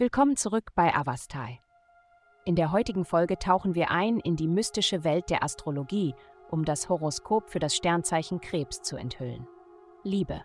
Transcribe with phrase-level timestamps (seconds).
[0.00, 1.60] Willkommen zurück bei Avastai.
[2.46, 6.14] In der heutigen Folge tauchen wir ein in die mystische Welt der Astrologie,
[6.50, 9.46] um das Horoskop für das Sternzeichen Krebs zu enthüllen.
[10.02, 10.40] Liebe.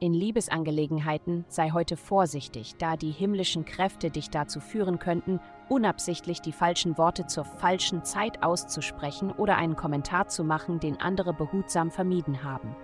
[0.00, 5.40] In Liebesangelegenheiten sei heute vorsichtig, da die himmlischen Kräfte dich dazu führen könnten,
[5.70, 11.32] unabsichtlich die falschen Worte zur falschen Zeit auszusprechen oder einen Kommentar zu machen, den andere
[11.32, 12.76] behutsam vermieden haben.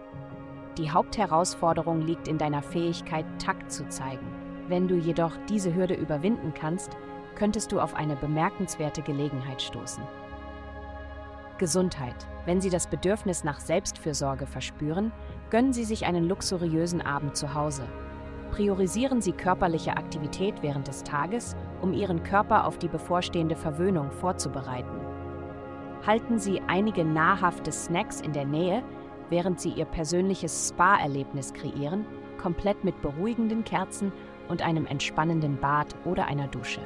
[0.78, 4.41] Die Hauptherausforderung liegt in deiner Fähigkeit, Takt zu zeigen.
[4.68, 6.96] Wenn du jedoch diese Hürde überwinden kannst,
[7.34, 10.02] könntest du auf eine bemerkenswerte Gelegenheit stoßen.
[11.58, 12.26] Gesundheit.
[12.44, 15.12] Wenn Sie das Bedürfnis nach Selbstfürsorge verspüren,
[15.50, 17.84] gönnen Sie sich einen luxuriösen Abend zu Hause.
[18.50, 25.00] Priorisieren Sie körperliche Aktivität während des Tages, um Ihren Körper auf die bevorstehende Verwöhnung vorzubereiten.
[26.06, 28.82] Halten Sie einige nahrhafte Snacks in der Nähe,
[29.30, 32.04] während Sie Ihr persönliches Spa-Erlebnis kreieren,
[32.38, 34.12] komplett mit beruhigenden Kerzen
[34.48, 36.80] und einem entspannenden Bad oder einer Dusche.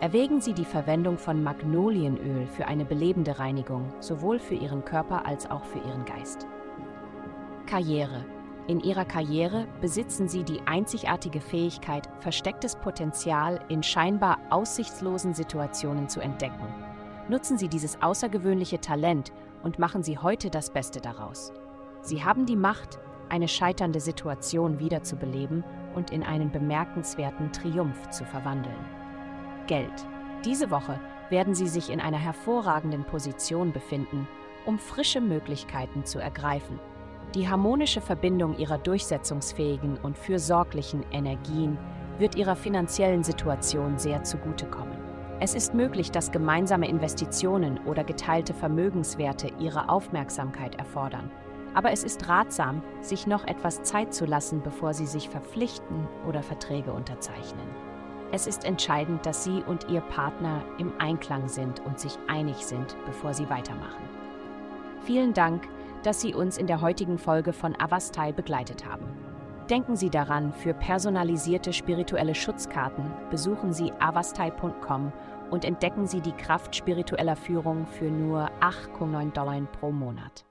[0.00, 5.50] Erwägen Sie die Verwendung von Magnolienöl für eine belebende Reinigung, sowohl für Ihren Körper als
[5.50, 6.46] auch für Ihren Geist.
[7.66, 8.24] Karriere.
[8.66, 16.20] In Ihrer Karriere besitzen Sie die einzigartige Fähigkeit, verstecktes Potenzial in scheinbar aussichtslosen Situationen zu
[16.20, 16.66] entdecken.
[17.28, 21.52] Nutzen Sie dieses außergewöhnliche Talent und machen Sie heute das Beste daraus.
[22.02, 22.98] Sie haben die Macht,
[23.30, 25.64] eine scheiternde Situation wiederzubeleben
[25.94, 28.76] und in einen bemerkenswerten Triumph zu verwandeln.
[29.66, 30.06] Geld.
[30.44, 34.28] Diese Woche werden Sie sich in einer hervorragenden Position befinden,
[34.66, 36.78] um frische Möglichkeiten zu ergreifen.
[37.34, 41.78] Die harmonische Verbindung Ihrer durchsetzungsfähigen und fürsorglichen Energien
[42.18, 44.98] wird Ihrer finanziellen Situation sehr zugutekommen.
[45.40, 51.30] Es ist möglich, dass gemeinsame Investitionen oder geteilte Vermögenswerte Ihre Aufmerksamkeit erfordern
[51.74, 56.42] aber es ist ratsam, sich noch etwas Zeit zu lassen, bevor Sie sich verpflichten oder
[56.42, 57.68] Verträge unterzeichnen.
[58.32, 62.96] Es ist entscheidend, dass Sie und Ihr Partner im Einklang sind und sich einig sind,
[63.06, 64.08] bevor Sie weitermachen.
[65.02, 65.68] Vielen Dank,
[66.02, 69.06] dass Sie uns in der heutigen Folge von Avastai begleitet haben.
[69.70, 75.12] Denken Sie daran, für personalisierte spirituelle Schutzkarten besuchen Sie avastai.com
[75.50, 80.44] und entdecken Sie die Kraft spiritueller Führung für nur 8,9 Dollar pro Monat.